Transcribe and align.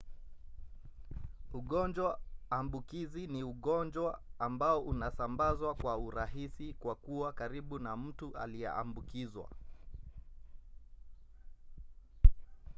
ugonjwa 1.53 2.11
ambukizi 2.49 3.27
ni 3.27 3.43
ugonjwa 3.43 4.21
ambao 4.39 4.81
unasambazwa 4.81 5.75
kwa 5.75 5.97
urahisi 5.97 6.73
kwa 6.73 6.95
kuwa 6.95 7.33
karibu 7.33 7.79
na 7.79 7.97
mtu 7.97 8.37
aliyeambukizwa 8.37 9.49